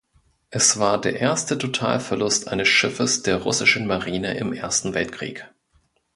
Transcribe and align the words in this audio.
Es 0.49 0.79
war 0.79 0.99
der 0.99 1.19
erste 1.19 1.59
Totalverlust 1.59 2.47
eines 2.47 2.67
Schiffes 2.67 3.21
der 3.21 3.37
russischen 3.37 3.85
Marine 3.85 4.35
im 4.35 4.51
Ersten 4.51 4.95
Weltkrieg. 4.95 5.47